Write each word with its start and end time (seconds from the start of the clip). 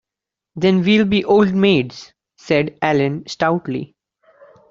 "Then 0.55 0.81
we'll 0.81 1.05
be 1.05 1.23
old 1.23 1.53
maids," 1.53 2.11
said 2.35 2.75
Allen 2.81 3.23
stoutly. 3.27 3.93